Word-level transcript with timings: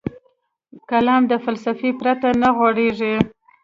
کلام 0.89 1.21
له 1.31 1.37
فلسفې 1.45 1.89
پرته 1.99 2.27
نه 2.41 2.49
غوړېږي. 2.57 3.15